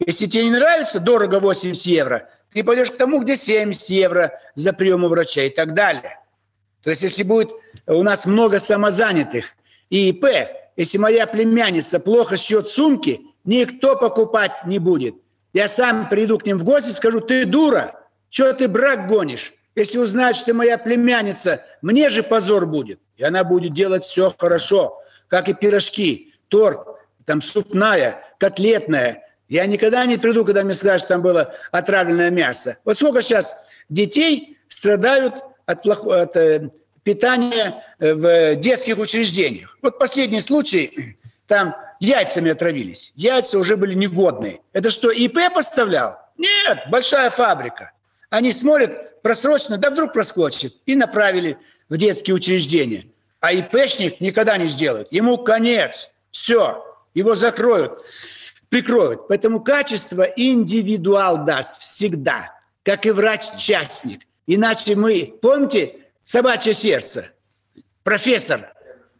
[0.05, 4.73] Если тебе не нравится, дорого 80 евро, ты пойдешь к тому, где 70 евро за
[4.73, 6.19] прием у врача и так далее.
[6.83, 7.51] То есть если будет
[7.87, 9.55] у нас много самозанятых
[9.89, 10.27] и ИП,
[10.77, 15.15] если моя племянница плохо шьет сумки, никто покупать не будет.
[15.53, 19.55] Я сам приду к ним в гости и скажу, ты дура, что ты брак гонишь?
[19.77, 23.01] Если узнают, что ты моя племянница, мне же позор будет.
[23.17, 26.87] И она будет делать все хорошо, как и пирожки, торт,
[27.25, 29.25] там супная, котлетная.
[29.49, 32.79] Я никогда не приду, когда мне скажут, что там было отравленное мясо.
[32.85, 33.55] Вот сколько сейчас
[33.89, 36.71] детей страдают от, плохого, от э,
[37.03, 39.77] питания э, в детских учреждениях.
[39.83, 43.13] Вот последний случай, там яйцами отравились.
[43.17, 44.61] Яйца уже были негодные.
[44.73, 46.19] Это что, ИП поставлял?
[46.37, 47.93] Нет, большая фабрика.
[48.31, 51.57] Они смотрят просрочно, да вдруг проскочит, и направили
[51.89, 53.07] в детские учреждения.
[53.41, 55.09] А ИПшник никогда не сделает.
[55.11, 56.11] Ему конец.
[56.31, 56.85] Все.
[57.15, 58.01] Его закроют,
[58.69, 59.27] прикроют.
[59.29, 64.21] Поэтому качество индивидуал даст всегда, как и врач-частник.
[64.47, 67.31] Иначе мы, помните, собачье сердце,
[68.03, 68.73] профессор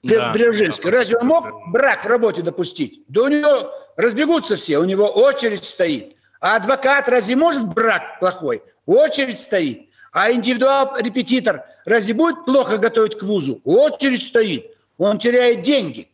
[0.03, 0.33] да.
[0.33, 3.05] Преображенский, разве он мог брак в работе допустить?
[3.09, 6.15] Да у него разбегутся все, у него очередь стоит.
[6.41, 8.63] А адвокат разве может брак плохой?
[8.85, 9.89] Очередь стоит.
[10.15, 13.61] А индивидуал-репетитор разве будет плохо готовить к вузу?
[13.65, 14.71] Очередь стоит.
[14.97, 16.09] Он теряет деньги.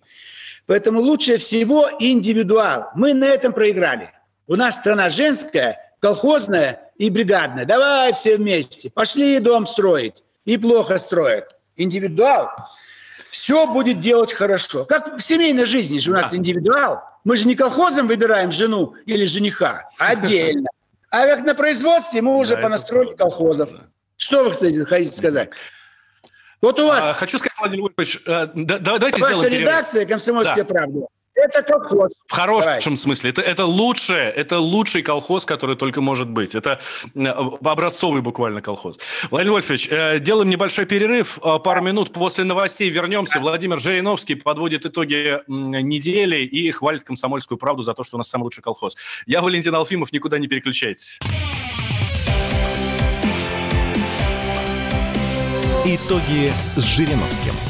[0.67, 2.89] Поэтому лучше всего индивидуал.
[2.95, 4.11] Мы на этом проиграли.
[4.47, 7.67] У нас страна женская, колхозная и бригадная.
[7.67, 8.91] Давай все вместе.
[8.91, 10.25] Пошли дом строить.
[10.47, 11.55] И плохо строят.
[11.77, 12.49] Индивидуал
[13.29, 14.87] все будет делать хорошо.
[14.87, 17.03] Как в семейной жизни же у нас индивидуал.
[17.25, 20.69] Мы же не колхозом выбираем жену или жениха, а отдельно.
[21.11, 23.71] А как на производстве мы уже да, понастроили колхозов.
[24.17, 25.51] Что вы хотите сказать?
[26.61, 27.11] Вот у вас...
[27.11, 30.75] А, хочу сказать, Владимир Вольфович, э, да, давайте Ваша сделаем редакция «Комсомольская да.
[30.75, 31.07] правда»
[31.43, 32.13] Это колхоз.
[32.27, 32.97] В хорошем Давай.
[32.97, 33.31] смысле.
[33.31, 36.55] Это, это лучшее, это лучший колхоз, который только может быть.
[36.55, 36.81] Это
[37.15, 38.99] э, образцовый буквально колхоз.
[39.31, 41.39] Владимир Вольфович, э, делаем небольшой перерыв.
[41.43, 43.41] Э, пару минут после новостей вернемся.
[43.41, 48.45] Владимир Жириновский подводит итоги недели и хвалит комсомольскую правду за то, что у нас самый
[48.45, 48.97] лучший колхоз.
[49.27, 51.19] Я Валентин Алфимов, никуда не переключайтесь.
[55.87, 57.70] Итоги с Жириновским.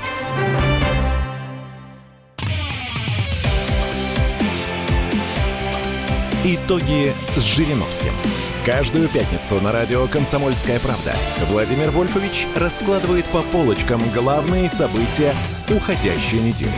[6.43, 8.09] Итоги с Жириновским.
[8.65, 11.13] Каждую пятницу на радио «Комсомольская правда»
[11.51, 15.33] Владимир Вольфович раскладывает по полочкам главные события
[15.69, 16.71] уходящей недели.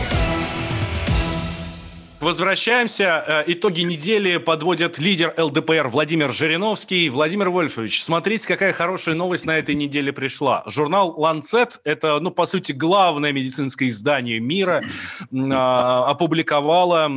[2.20, 3.24] Возвращаемся.
[3.26, 7.08] Э, итоги недели подводят лидер ЛДПР Владимир Жириновский.
[7.08, 10.62] Владимир Вольфович, смотрите, какая хорошая новость на этой неделе пришла.
[10.66, 14.82] Журнал «Ланцет»— это, ну, по сути, главное медицинское издание мира,
[15.32, 17.08] а, опубликовало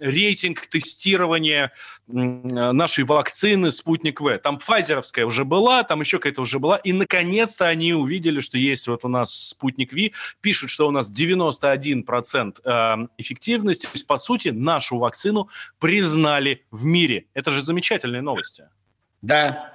[0.00, 1.72] рейтинг тестирования
[2.06, 4.38] нашей вакцины «Спутник В».
[4.38, 6.76] Там файзеровская уже была, там еще какая-то уже была.
[6.78, 10.14] И, наконец-то, они увидели, что есть вот у нас «Спутник Ви».
[10.40, 13.86] Пишут, что у нас 91% эм, эффективности.
[13.86, 17.26] То есть, по сути, нашу вакцину признали в мире.
[17.34, 18.64] Это же замечательные новости.
[19.22, 19.72] Да.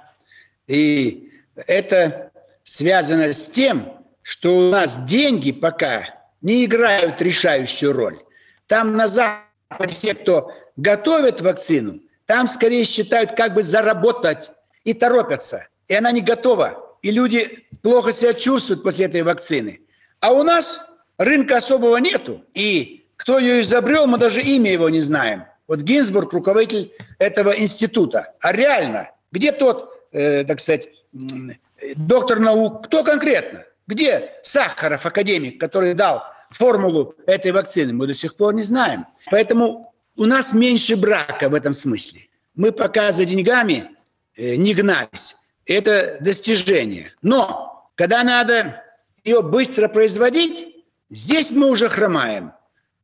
[0.66, 2.32] И это
[2.64, 8.18] связано с тем, что у нас деньги пока не играют решающую роль.
[8.66, 9.44] Там на Западе
[9.88, 14.50] все, кто готовит вакцину, там скорее считают как бы заработать
[14.84, 15.68] и торопятся.
[15.88, 16.96] И она не готова.
[17.02, 19.80] И люди плохо себя чувствуют после этой вакцины.
[20.20, 22.42] А у нас рынка особого нету.
[22.54, 25.44] И кто ее изобрел, мы даже имя его не знаем.
[25.68, 28.34] Вот Гинзбург, руководитель этого института.
[28.40, 30.88] А реально, где тот, э, так сказать,
[31.96, 33.64] доктор наук, кто конкретно?
[33.86, 36.24] Где Сахаров, академик, который дал
[36.56, 39.06] формулу этой вакцины мы до сих пор не знаем.
[39.30, 42.22] Поэтому у нас меньше брака в этом смысле.
[42.54, 43.90] Мы пока за деньгами
[44.36, 45.36] э, не гнались.
[45.66, 47.12] это достижение.
[47.22, 48.82] Но когда надо
[49.24, 52.52] ее быстро производить, здесь мы уже хромаем.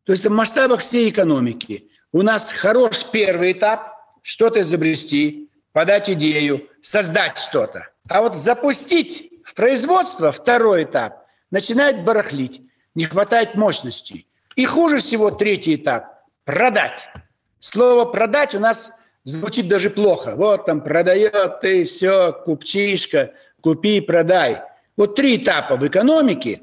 [0.05, 6.69] То есть в масштабах всей экономики у нас хорош первый этап, что-то изобрести, подать идею,
[6.81, 7.89] создать что-то.
[8.09, 12.63] А вот запустить в производство второй этап начинает барахлить,
[12.95, 14.27] не хватает мощностей.
[14.57, 17.09] И хуже всего третий этап– продать.
[17.59, 18.91] Слово «продать» у нас
[19.25, 20.35] звучит даже плохо.
[20.35, 24.63] Вот там продает ты все, купчишка, купи, продай.
[24.97, 26.63] Вот три этапа в экономике.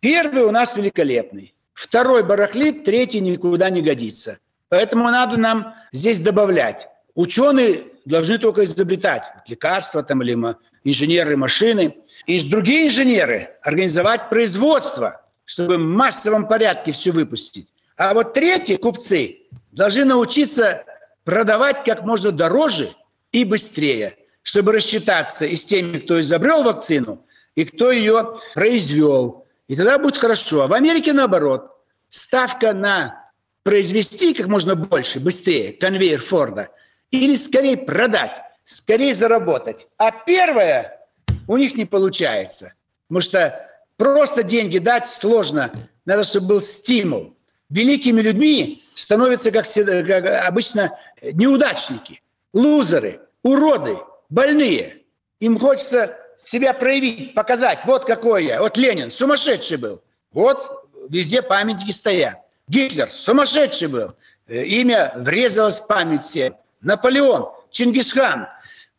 [0.00, 1.54] Первый у нас великолепный.
[1.74, 4.38] Второй барахлит, третий никуда не годится.
[4.68, 6.88] Поэтому надо нам здесь добавлять.
[7.14, 10.36] Ученые должны только изобретать лекарства там, или
[10.84, 11.96] инженеры машины.
[12.26, 17.68] И другие инженеры организовать производство, чтобы в массовом порядке все выпустить.
[17.96, 19.38] А вот третьи купцы
[19.72, 20.84] должны научиться
[21.24, 22.92] продавать как можно дороже
[23.32, 29.46] и быстрее, чтобы рассчитаться и с теми, кто изобрел вакцину, и кто ее произвел.
[29.68, 30.62] И тогда будет хорошо.
[30.62, 31.74] А в Америке наоборот.
[32.10, 33.30] Ставка на
[33.62, 36.68] произвести как можно больше, быстрее, конвейер Форда,
[37.10, 39.86] или скорее продать, скорее заработать.
[39.96, 41.06] А первое
[41.46, 42.74] у них не получается.
[43.08, 43.67] Потому что
[43.98, 45.70] просто деньги дать сложно.
[46.06, 47.34] Надо, чтобы был стимул
[47.70, 49.66] великими людьми становятся, как,
[50.06, 55.02] как обычно, неудачники, лузеры, уроды, больные.
[55.40, 58.60] Им хочется себя проявить, показать, вот какой я.
[58.60, 60.02] Вот Ленин сумасшедший был.
[60.32, 62.38] Вот везде памятники стоят.
[62.68, 64.14] Гитлер сумасшедший был.
[64.46, 66.56] Э, имя врезалось в память всем.
[66.80, 68.48] Наполеон, Чингисхан,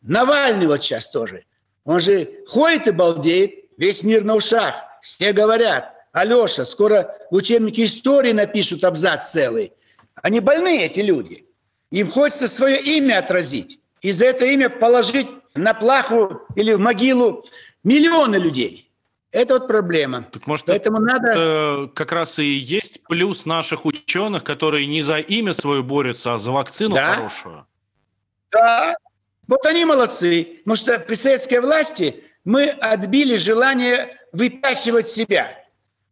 [0.02, 1.44] Навальный вот сейчас тоже.
[1.84, 4.74] Он же ходит и балдеет, весь мир на ушах.
[5.00, 9.72] Все говорят– Алеша, скоро в учебнике истории напишут абзац целый.
[10.16, 11.46] Они больные, эти люди.
[11.90, 13.80] Им хочется свое имя отразить.
[14.02, 17.44] И за это имя положить на плаху или в могилу
[17.84, 18.90] миллионы людей.
[19.30, 20.24] Это вот проблема.
[20.32, 21.88] Так может, Поэтому это надо...
[21.94, 26.50] как раз и есть плюс наших ученых, которые не за имя свое борются, а за
[26.50, 27.14] вакцину да?
[27.14, 27.66] хорошую.
[28.50, 28.96] Да,
[29.46, 30.58] вот они молодцы.
[30.64, 35.50] Потому что при советской власти мы отбили желание выпячивать себя.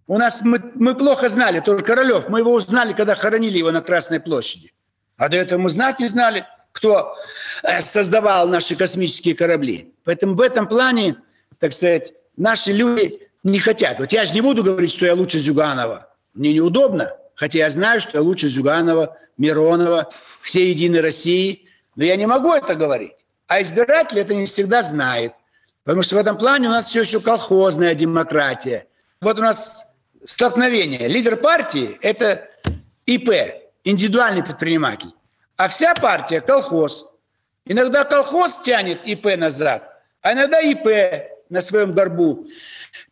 [0.06, 3.82] У нас мы, мы плохо знали, только Королев, мы его узнали, когда хоронили его на
[3.82, 4.72] Красной площади.
[5.16, 7.14] А до этого мы знать не знали, кто
[7.62, 9.92] э, создавал наши космические корабли.
[10.04, 11.16] Поэтому в этом плане,
[11.58, 13.98] так сказать, наши люди не хотят.
[13.98, 16.12] Вот я же не буду говорить, что я лучше Зюганова.
[16.34, 20.10] Мне неудобно, хотя я знаю, что я лучше Зюганова, Миронова,
[20.40, 21.66] всей Единой России.
[21.96, 23.16] Но я не могу это говорить.
[23.48, 25.32] А избиратель это не всегда знает.
[25.88, 28.88] Потому что в этом плане у нас все еще колхозная демократия.
[29.22, 31.08] Вот у нас столкновение.
[31.08, 32.46] Лидер партии– это
[33.06, 33.30] ИП,
[33.84, 35.08] индивидуальный предприниматель.
[35.56, 37.10] А вся партия– колхоз.
[37.64, 42.46] Иногда колхоз тянет ИП назад, а иногда ИП на своем горбу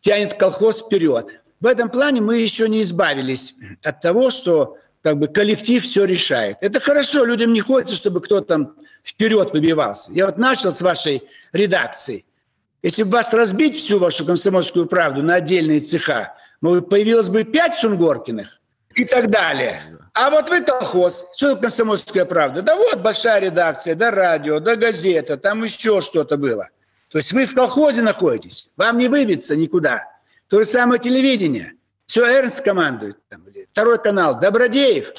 [0.01, 1.31] тянет колхоз вперед.
[1.61, 6.59] В этом плане мы еще не избавились от того, что как бы коллектив все решает.
[6.61, 10.13] Это хорошо, людям не хочется, чтобы кто-то там вперед выбивался.
[10.13, 11.23] Я вот начал с вашей
[11.55, 12.27] редакции.
[12.87, 18.61] Если бы вас разбить всю вашу комсомольскую правду на отдельные цеха, появилось бы пять Сунгоркиных
[18.95, 19.99] и так далее.
[20.15, 22.63] А вот вы колхоз, что комсомольская правда?
[22.63, 26.69] Да вот большая редакция, да радио, да газета, там еще что-то было.
[27.09, 30.09] То есть вы в колхозе находитесь, вам не выбиться никуда.
[30.47, 31.73] То же самое телевидение.
[32.07, 33.19] Все, Эрнст командует.
[33.29, 35.13] Там, второй канал, Добродеев.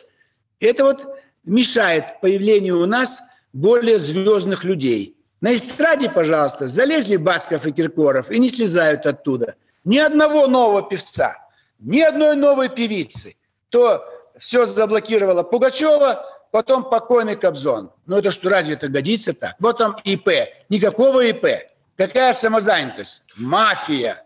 [0.61, 1.05] Это вот
[1.43, 5.16] мешает появлению у нас более звездных людей.
[5.41, 9.55] На эстраде, пожалуйста, залезли Басков и Киркоров и не слезают оттуда–
[9.87, 11.37] ни одного нового певца,
[11.79, 13.37] ни одной новой певицы,
[13.69, 14.03] то
[14.37, 17.91] все заблокировала Пугачева, потом покойный Кобзон.
[18.05, 19.55] Ну это что, разве это годится так?
[19.59, 20.29] Вот там ИП,
[20.67, 21.69] никакого ИП.
[21.95, 23.23] Какая самозанятость?
[23.37, 24.21] Мафия.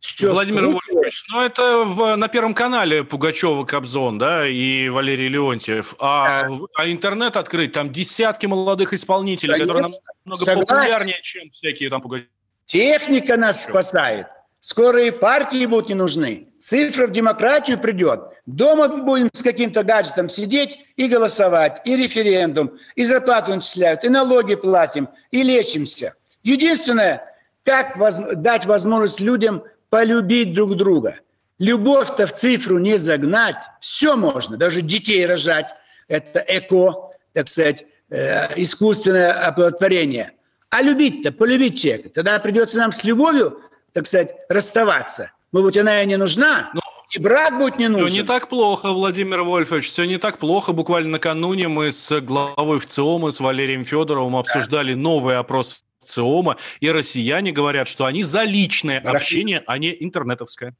[0.00, 5.94] Все Владимир Вольфович, ну это в, на Первом канале Пугачева, Кобзон, да, и Валерий Леонтьев.
[5.98, 6.56] А, да.
[6.76, 9.74] а интернет открыть, там десятки молодых исполнителей, Конечно.
[9.74, 10.66] которые намного Согласен.
[10.66, 12.28] популярнее, чем всякие там Пугачевы.
[12.66, 14.28] Техника нас спасает.
[14.60, 16.48] Скоро и партии будут не нужны.
[16.60, 18.20] Цифра в демократию придет.
[18.46, 24.54] Дома будем с каким-то гаджетом сидеть и голосовать, и референдум, и зарплату начисляют, и налоги
[24.54, 26.14] платим, и лечимся.
[26.44, 27.24] Единственное,
[27.64, 28.20] как воз...
[28.36, 31.16] дать возможность людям полюбить друг друга.
[31.58, 33.62] Любовь-то в цифру не загнать.
[33.78, 35.68] Все можно, даже детей рожать.
[36.08, 40.32] Это эко, так сказать, э, искусственное оплодотворение.
[40.70, 42.08] А любить-то, полюбить человека.
[42.08, 43.60] Тогда придется нам с любовью
[43.92, 45.32] так сказать, расставаться.
[45.52, 46.80] Мы быть, она и не нужна, Но...
[47.10, 48.08] и брак будет не нужен.
[48.08, 50.72] Все не так плохо, Владимир Вольфович, все не так плохо.
[50.72, 55.00] Буквально накануне мы с главой ВЦИОМа, с Валерием Федоровым обсуждали да.
[55.00, 60.74] новый опрос ВЦИОМа, и россияне говорят, что они за личное общение, а не интернетовское.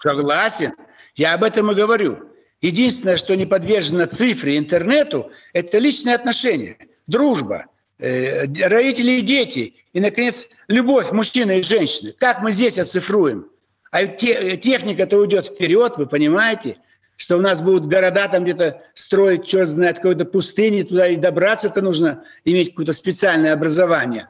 [0.00, 0.72] Согласен.
[1.14, 2.30] Я об этом и говорю.
[2.60, 7.66] Единственное, что не подвержено цифре интернету, это личные отношения, дружба,
[7.98, 12.14] э, родители и дети, и, наконец, любовь мужчины и женщины.
[12.18, 13.50] Как мы здесь оцифруем?
[13.90, 16.78] А те, техника-то уйдет вперед, вы понимаете,
[17.16, 21.80] что у нас будут города там где-то строить, черт знает, какой-то пустыни, туда и добраться-то
[21.80, 24.28] нужно иметь какое-то специальное образование.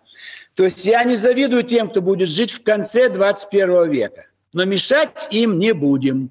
[0.55, 5.27] То есть я не завидую тем, кто будет жить в конце 21 века, но мешать
[5.31, 6.31] им не будем.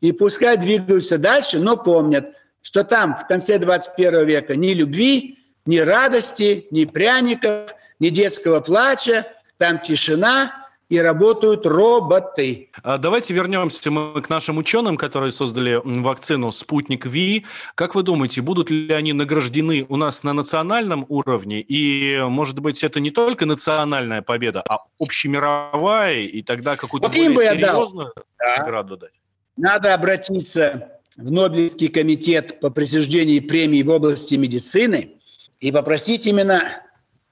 [0.00, 5.78] И пускай двигаются дальше, но помнят, что там в конце 21 века ни любви, ни
[5.78, 9.26] радости, ни пряников, ни детского плача,
[9.58, 12.70] там тишина, и работают роботы.
[12.82, 17.44] А давайте вернемся мы к нашим ученым, которые создали вакцину «Спутник Ви».
[17.74, 21.60] Как вы думаете, будут ли они награждены у нас на национальном уровне?
[21.60, 27.54] И, может быть, это не только национальная победа, а общемировая, и тогда какую-то вот более
[27.54, 29.12] серьезную награду дать?
[29.56, 35.16] Надо обратиться в Нобелевский комитет по присуждению премий в области медицины
[35.60, 36.82] и попросить именно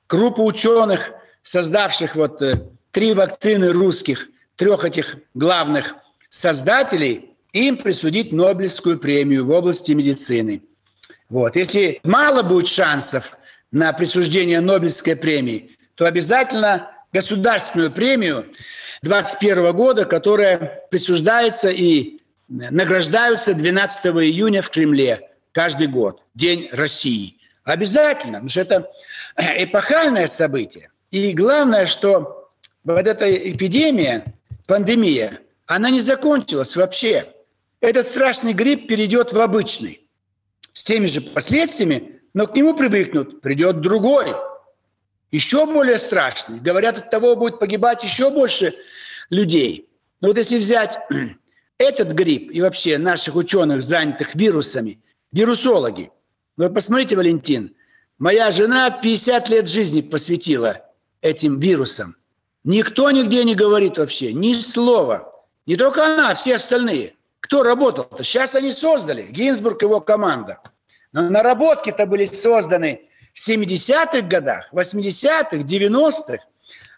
[0.08, 5.96] группу ученых, создавших вот э, три вакцины русских, трех этих главных
[6.30, 10.62] создателей, им присудить Нобелевскую премию в области медицины.
[11.28, 11.56] Вот.
[11.56, 13.36] Если мало будет шансов
[13.70, 18.46] на присуждение Нобелевской премии, то обязательно государственную премию
[19.02, 22.16] 2021 года, которая присуждается и
[22.48, 25.20] награждаются 12 июня в Кремле
[25.52, 27.36] каждый год, День России.
[27.64, 28.90] Обязательно, потому что это
[29.36, 30.88] эпохальное событие.
[31.10, 32.45] И главное, что
[32.94, 34.24] вот эта эпидемия,
[34.66, 37.32] пандемия, она не закончилась вообще.
[37.80, 40.00] Этот страшный грипп перейдет в обычный.
[40.72, 44.34] С теми же последствиями, но к нему привыкнут, придет другой–
[45.32, 46.60] еще более страшный.
[46.60, 48.74] Говорят, от того будет погибать еще больше
[49.30, 49.88] людей.
[50.20, 50.98] Но вот если взять
[51.78, 55.00] этот грипп и вообще наших ученых, занятых вирусами,
[55.32, 56.10] вирусологи,
[56.56, 57.74] вы посмотрите, Валентин,
[58.18, 60.80] моя жена 50 лет жизни посвятила
[61.20, 62.16] этим вирусам.
[62.66, 65.32] Никто нигде не говорит вообще, ни слова.
[65.66, 67.14] Не только она, а все остальные.
[67.38, 68.24] Кто работал-то?
[68.24, 70.58] Сейчас они создали, Гинзбург и его команда.
[71.12, 73.02] Но наработки-то были созданы
[73.36, 76.38] 70-х годах, 80-х, 90-х.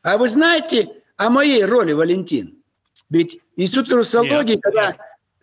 [0.02, 2.56] А вы знаете о моей роли, Валентин?
[3.10, 4.96] Ведь Институт вирусологии, нет, когда, нет.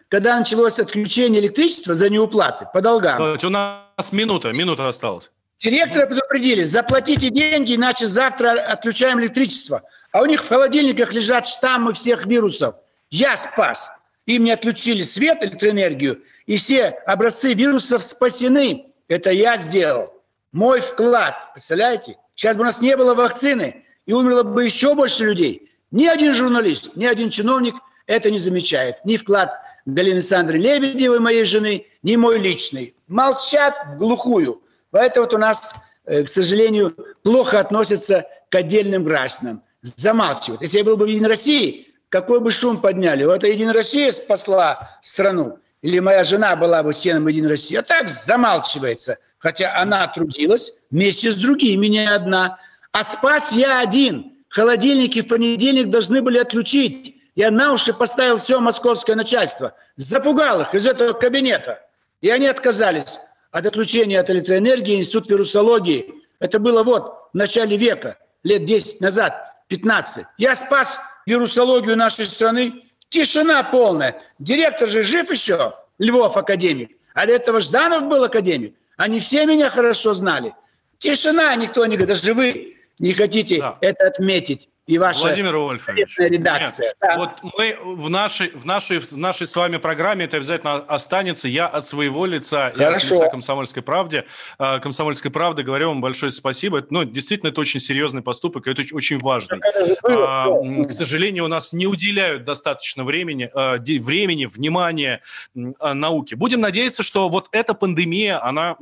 [0.07, 3.21] когда началось отключение электричества за неуплаты по долгам.
[3.21, 5.29] У нас минута, минута осталась.
[5.59, 9.83] Директора предупредили, заплатите деньги, иначе завтра отключаем электричество.
[10.15, 12.75] А у них в холодильниках лежат штаммы всех вирусов.
[13.09, 13.91] Я спас.
[14.25, 18.85] Им не отключили свет, электроэнергию, и все образцы вирусов спасены.
[19.09, 20.23] Это я сделал
[20.53, 21.49] мой вклад.
[21.51, 22.15] Представляете?
[22.33, 25.69] Сейчас бы у нас не было вакцины, и умерло бы еще больше людей.
[25.91, 27.75] Ни один журналист, ни один чиновник
[28.05, 29.03] это не замечает.
[29.03, 29.51] Ни вклад
[29.85, 32.95] Галины Александры Лебедевой, моей жены, ни мой личный.
[33.09, 34.63] Молчат в глухую.
[34.91, 35.75] Поэтому вот у нас,
[36.05, 39.61] э, к сожалению, плохо относятся к отдельным гражданам.
[39.85, 40.61] Замалчивают.
[40.61, 43.23] Если я был бы в Единой России, какой бы шум подняли.
[43.23, 45.59] Вот это Единая Россия спасла страну.
[45.81, 47.75] Или моя жена была бы членом Единой России.
[47.75, 52.57] А так замалчивается хотя она трудилась вместе с другими, не одна.
[52.93, 54.33] А спас я один.
[54.49, 57.15] Холодильники в понедельник должны были отключить.
[57.35, 59.75] Я на уши поставил все московское начальство.
[59.97, 61.79] Запугал их из этого кабинета.
[62.21, 63.19] И они отказались
[63.51, 66.11] от отключения от электроэнергии Институт вирусологии.
[66.39, 70.25] Это было вот в начале века, лет 10 назад, 15.
[70.37, 72.83] Я спас вирусологию нашей страны.
[73.09, 74.21] Тишина полная.
[74.39, 76.91] Директор же жив еще, Львов академик.
[77.13, 78.75] А до этого Жданов был академик.
[78.97, 80.53] Они все меня хорошо знали.
[80.97, 83.77] Тишина, никто не говорит, даже вы не хотите да.
[83.81, 86.87] это отметить и ваша Владимир Вольфович, редакция.
[86.87, 87.17] Нет, да.
[87.17, 91.47] Вот мы в нашей, в, нашей, в нашей с вами программе это обязательно останется.
[91.47, 94.25] Я от своего лица и от лица «Комсомольской правды»,
[94.59, 96.85] э, «Комсомольской правды» говорю вам большое спасибо.
[96.91, 99.59] Ну, действительно, это очень серьезный поступок, и это очень важный.
[100.07, 100.45] А,
[100.83, 105.21] к сожалению, у нас не уделяют достаточно времени, э, времени, внимания
[105.55, 106.35] э, науке.
[106.35, 108.75] Будем надеяться, что вот эта пандемия, она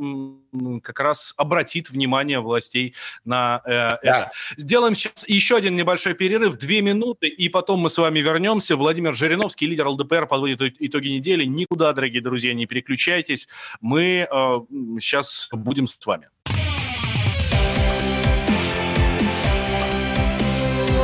[0.81, 2.95] как раз обратит внимание властей
[3.25, 3.99] на да.
[4.01, 4.31] это.
[4.57, 8.75] Сделаем сейчас еще один небольшой небольшой перерыв, две минуты, и потом мы с вами вернемся.
[8.75, 11.45] Владимир Жириновский, лидер ЛДПР, подводит итоги недели.
[11.45, 13.47] Никуда, дорогие друзья, не переключайтесь.
[13.81, 14.59] Мы э,
[14.99, 16.29] сейчас будем с вами.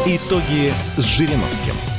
[0.08, 1.99] Итоги с Жириновским.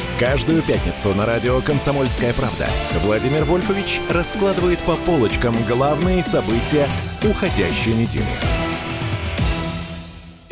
[0.21, 2.67] Каждую пятницу на радио «Комсомольская правда»
[3.03, 6.85] Владимир Вольфович раскладывает по полочкам главные события
[7.23, 8.70] уходящей недели.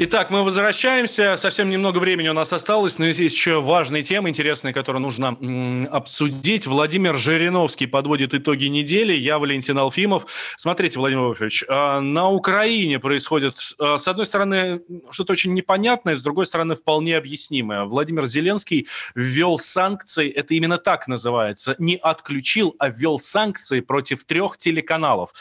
[0.01, 1.35] Итак, мы возвращаемся.
[1.35, 5.89] Совсем немного времени у нас осталось, но есть еще важные темы, интересные, которые нужно м,
[5.91, 6.65] обсудить.
[6.67, 9.11] Владимир Жириновский подводит итоги недели.
[9.11, 10.25] Я Валентин Алфимов.
[10.55, 16.23] Смотрите, Владимир Вольфович, э, на Украине происходит, э, с одной стороны, что-то очень непонятное, с
[16.23, 17.83] другой стороны, вполне объяснимое.
[17.83, 24.55] Владимир Зеленский ввел санкции, это именно так называется, не отключил, а ввел санкции против трех
[24.55, 25.33] телеканалов.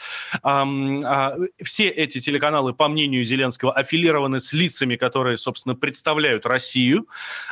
[0.43, 7.07] Э, все эти телеканалы, по мнению Зеленского, аффилированы с лицами, которые, собственно, представляют Россию.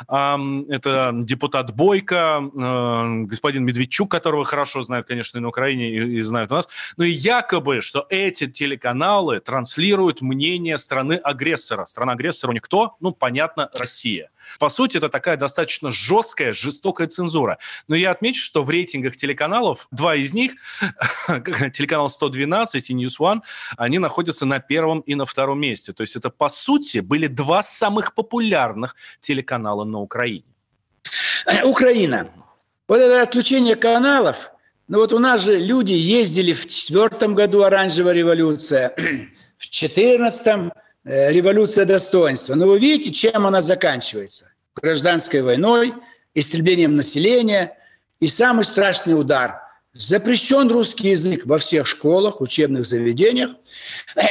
[0.08, 6.52] Это депутат Бойко, э, господин Медведчук, которого хорошо знают, конечно, и на Украине, и, знают
[6.52, 6.68] у нас.
[6.96, 11.86] Ну и якобы, что эти телеканалы транслируют мнение страны-агрессора.
[11.86, 12.96] Страна-агрессора у них кто?
[13.00, 14.30] Ну, понятно, Россия.
[14.58, 17.58] По сути, это такая достаточно жесткая, жестокая цензура.
[17.88, 20.52] Но я отмечу, что в рейтингах телеканалов, два из них,
[21.28, 23.40] телеканал 112 и News One,
[23.76, 25.92] они находятся на первом и на втором месте.
[25.92, 30.44] То есть это, по сути, были два самых популярных телеканала на Украине.
[31.46, 32.28] Э, Украина.
[32.86, 34.50] Вот это отключение каналов,
[34.88, 38.94] ну вот у нас же люди ездили в четвертом году оранжевая революция,
[39.58, 40.72] в четырнадцатом
[41.08, 42.54] революция достоинства.
[42.54, 44.52] Но вы видите, чем она заканчивается?
[44.76, 45.94] Гражданской войной,
[46.34, 47.76] истреблением населения
[48.20, 49.62] и самый страшный удар.
[49.94, 53.52] Запрещен русский язык во всех школах, учебных заведениях.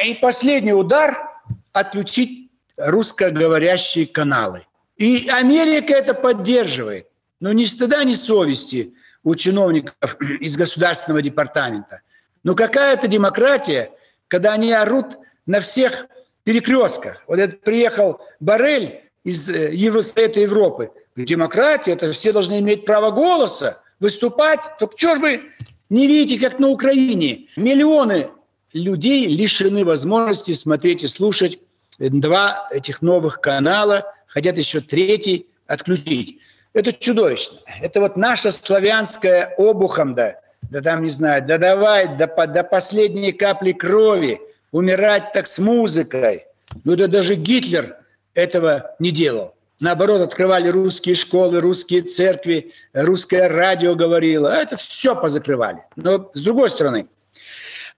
[0.05, 1.17] И последний удар–
[1.73, 4.65] отключить русскоговорящие каналы.
[4.97, 7.07] И Америка это поддерживает.
[7.39, 12.01] Но ни стыда, ни совести у чиновников из Государственного департамента.
[12.43, 13.91] Но какая-то демократия,
[14.27, 16.07] когда они орут на всех
[16.47, 17.21] перекрестках.
[17.27, 20.89] Вот это приехал Барель из э, Евросовета Европы.
[21.17, 24.61] Демократия, это все должны иметь право голоса, выступать.
[24.79, 25.41] Так что ж вы
[25.89, 27.47] не видите, как на Украине?
[27.57, 28.29] Миллионы
[28.71, 31.59] людей лишены возможности смотреть и слушать
[31.99, 36.37] два этих новых канала, хотят еще третий отключить.
[36.71, 37.57] Это чудовищно.
[37.81, 43.33] Это вот наша славянская обухом, да, да там, не знаю, да давай до, до последней
[43.33, 44.39] капли крови,
[44.71, 46.45] умирать так с музыкой.
[46.83, 47.97] Ну да даже Гитлер
[48.33, 49.55] этого не делал.
[49.79, 54.53] Наоборот, открывали русские школы, русские церкви, русское радио говорило.
[54.53, 55.79] А это все позакрывали.
[55.95, 57.07] Но с другой стороны,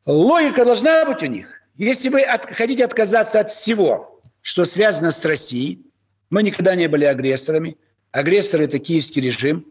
[0.06, 1.62] логика должна быть у них.
[1.78, 5.82] Если вы от, хотите отказаться от всего, что связано с Россией,
[6.30, 7.78] мы никогда не были агрессорами,
[8.12, 9.66] агрессоры– это киевский режим,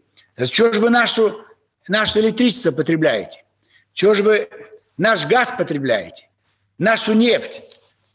[0.47, 1.45] чего же вы нашу,
[1.87, 3.43] наше электричество потребляете?
[3.93, 4.49] Чего же вы
[4.97, 6.28] наш газ потребляете?
[6.79, 7.61] Нашу нефть?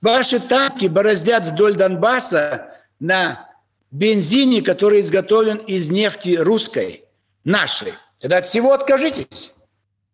[0.00, 3.48] Ваши танки бороздят вдоль Донбасса на
[3.92, 7.04] бензине, который изготовлен из нефти русской,
[7.44, 7.94] нашей.
[8.20, 9.54] Тогда от всего откажитесь.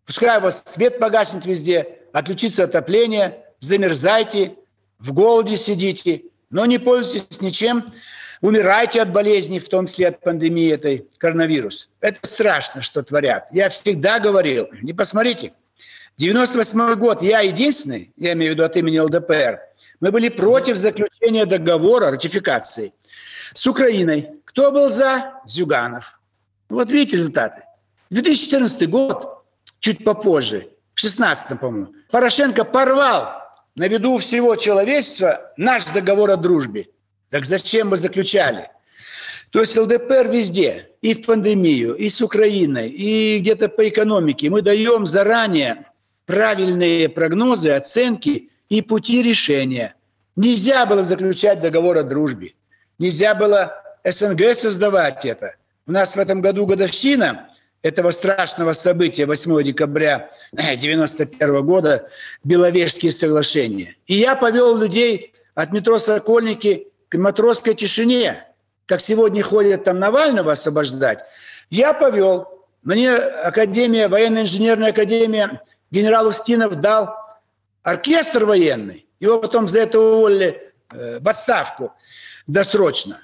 [0.04, 4.56] Пускай у вас свет погаснет везде, отключится отопление– замерзайте,
[4.98, 7.86] в голоде сидите, но не пользуйтесь ничем,
[8.40, 11.90] умирайте от болезней, в том числе от пандемии этой коронавирус.
[12.00, 13.48] Это страшно, что творят.
[13.52, 15.52] Я всегда говорил, не посмотрите,
[16.18, 19.58] 98 год, я единственный, я имею в виду от имени ЛДПР,
[20.00, 22.92] мы были против заключения договора, ратификации
[23.54, 24.30] с Украиной.
[24.44, 25.34] Кто был за?
[25.46, 26.20] Зюганов.
[26.68, 27.62] Вот видите результаты.
[28.10, 29.44] 2014 год,
[29.78, 33.40] чуть попозже, в 16 по-моему, Порошенко порвал
[33.76, 36.88] на виду всего человечества наш договор о дружбе.
[37.30, 38.68] Так зачем мы заключали?
[39.50, 44.48] То есть ЛДПР везде, и в пандемию, и с Украиной, и где-то по экономике.
[44.48, 45.89] Мы даем заранее
[46.30, 49.96] правильные прогнозы, оценки и пути решения.
[50.36, 52.54] Нельзя было заключать договор о дружбе.
[53.00, 53.74] Нельзя было
[54.04, 55.56] СНГ создавать это.
[55.88, 57.48] У нас в этом году годовщина–
[57.82, 62.08] этого страшного события 8 декабря 1991 года
[62.44, 63.96] Беловежские соглашения.
[64.06, 68.46] И я повел людей от метро «Сокольники» к матросской тишине,
[68.86, 71.24] как сегодня ходят там Навального освобождать.
[71.70, 77.14] Я повел, мне Академия, военно-инженерная академия, генерал Устинов дал
[77.82, 79.06] оркестр военный.
[79.20, 81.92] Его потом за это уволили э, в отставку
[82.46, 83.20] досрочно.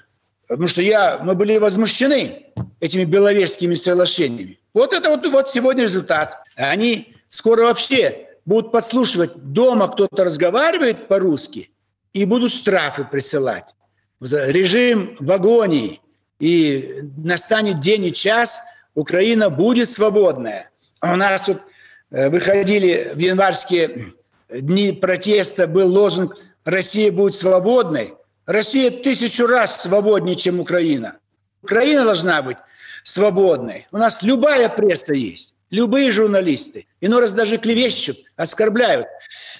[0.47, 2.47] Потому что я, мы были возмущены
[2.79, 4.59] этими беловежскими соглашениями.
[4.73, 6.37] Вот это вот, вот сегодня результат.
[6.55, 11.69] Они скоро вообще будут подслушивать дома, кто-то разговаривает по-русски,
[12.13, 13.75] и будут штрафы присылать.
[14.21, 16.01] Режим в агонии.
[16.39, 18.59] И настанет день и час,
[18.95, 20.69] Украина будет свободная.
[21.01, 21.61] У нас тут э,
[22.11, 24.13] выходили в январские
[24.49, 28.13] дни протеста, был лозунг «Россия будет свободной».
[28.45, 31.17] Россия тысячу раз свободнее, чем Украина.
[31.61, 32.57] Украина должна быть
[33.03, 33.87] свободной.
[33.91, 35.57] У нас любая пресса есть.
[35.69, 39.07] Любые журналисты, иной раз даже клевещут, оскорбляют,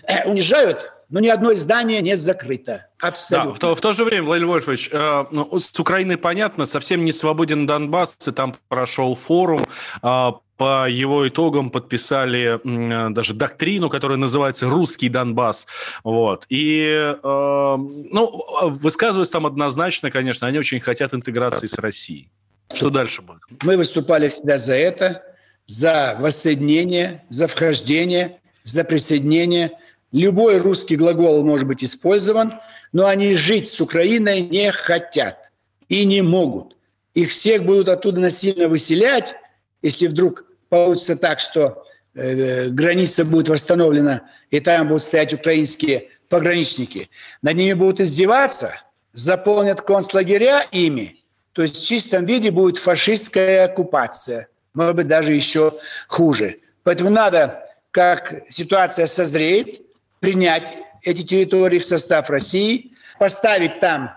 [0.04, 2.88] э, унижают, но ни одно издание не закрыто.
[2.99, 3.51] Абсолютно.
[3.51, 7.05] Да, в, то, в то же время, Владимир Вольфович, э, ну, с Украиной понятно, совсем
[7.05, 9.66] не свободен Донбасс, и там прошел форум,
[10.03, 12.60] э, по его итогам подписали
[13.14, 15.68] даже доктрину, которая называется «Русский Донбасс».
[16.03, 16.45] Вот.
[16.49, 22.32] И, э, ну, высказываются там однозначно, конечно, они очень хотят интеграции с Россией.
[22.74, 23.41] Что дальше будет?
[23.64, 25.24] Мы выступали всегда за это
[25.68, 29.72] за воссоединение, за вхождение, за присоединение.
[30.12, 32.53] Любой русский глагол может быть использован,
[32.93, 35.51] но они жить с Украиной не хотят
[35.89, 36.78] и не могут.
[37.14, 39.36] Их всех будут оттуда насильно выселять,
[39.82, 41.84] если вдруг получится так, что
[42.14, 47.10] э, граница будет восстановлена, и там будут стоять украинские пограничники.
[47.41, 48.74] Над ними будут издеваться,
[49.14, 54.47] заполнят концлагеря ими, то есть в чистом виде будет фашистская оккупация–
[54.78, 55.74] может быть, даже еще
[56.08, 56.60] хуже.
[56.84, 59.82] Поэтому надо, как ситуация созреет,
[60.20, 64.11] принять эти территории в состав России, поставить там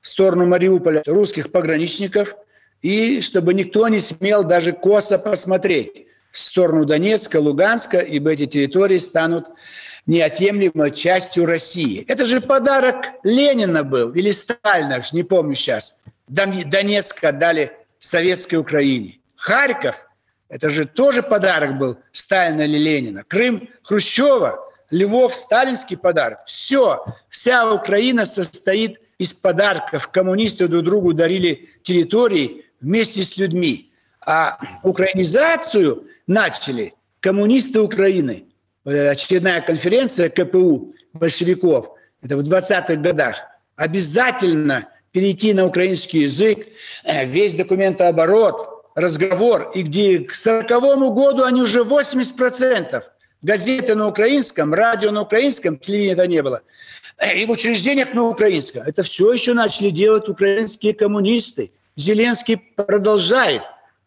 [0.00, 2.36] в сторону Мариуполя русских пограничников,
[2.82, 8.98] и чтобы никто не смел даже косо посмотреть в сторону Донецка, Луганска, ибо эти территории
[8.98, 9.46] станут
[10.06, 12.04] неотъемлемой частью России.
[12.06, 16.00] Это же подарок Ленина был, или Сталина, не помню сейчас.
[16.28, 19.18] Донецк отдали советской Украине.
[19.36, 20.06] Харьков
[20.48, 23.24] это же тоже подарок был Сталина или Ленина.
[23.24, 26.40] Крым Хрущева, Львов сталинский подарок.
[26.46, 30.08] Все, вся Украина состоит из подарков.
[30.08, 33.92] Коммунисты друг другу дарили территории вместе с людьми.
[34.20, 38.46] А украинизацию начали коммунисты Украины.
[38.84, 43.36] Очередная конференция КПУ большевиков, это в 20-х годах.
[43.74, 46.66] Обязательно перейти на украинский язык,
[47.04, 50.68] э, весь документооборот– разговор, и где к 40
[51.14, 53.02] году они уже 80%.
[53.46, 56.62] Газеты на украинском, радио на украинском, телевидения не было.
[57.32, 58.82] И в учреждениях на украинском.
[58.82, 61.70] Это все еще начали делать украинские коммунисты.
[61.94, 63.62] Зеленский продолжает,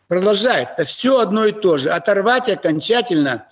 [0.09, 0.67] продолжает.
[0.75, 1.89] Это все одно и то же.
[1.89, 3.45] Оторвать окончательно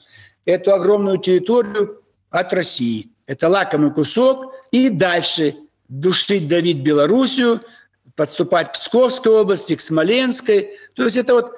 [0.43, 3.07] эту огромную территорию от России.
[3.25, 4.55] Это лакомый кусок.
[4.71, 5.55] И дальше
[5.87, 7.61] душить, давить Белоруссию–
[8.17, 10.71] подступать к Псковской области, к Смоленской.
[10.95, 11.53] То есть это вот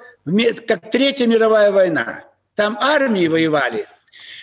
[0.68, 2.24] как Третья мировая война.
[2.54, 3.86] Там армии воевали,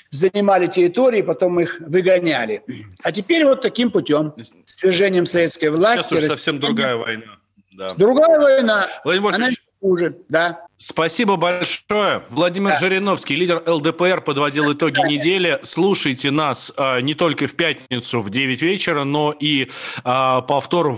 [0.10, 2.64] занимали территории, потом их выгоняли.
[3.03, 4.34] А теперь вот таким путем,
[4.66, 6.03] свержением советской власти...
[6.03, 7.38] Сейчас уже совсем другая война.
[7.72, 7.93] Да.
[7.95, 8.88] Другая война.
[9.03, 9.49] Владимир Она
[9.80, 10.66] хуже, да.
[10.78, 12.24] Спасибо большое.
[12.30, 12.80] Владимир да.
[12.80, 15.60] Жириновский, лидер ЛДПР, подводил итоги недели.
[15.64, 19.70] Слушайте нас а, не только в пятницу в 9 вечера, но и
[20.03, 20.91] а, повтор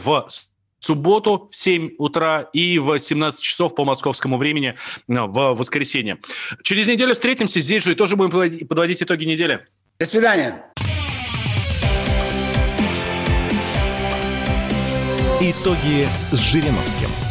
[0.79, 4.75] в субботу в 7 утра и в 17 часов по московскому времени
[5.07, 6.19] в воскресенье.
[6.63, 9.65] Через неделю встретимся здесь же и тоже будем подводить итоги недели.
[9.99, 10.65] До свидания.
[15.41, 17.28] Итоги с Жириновским.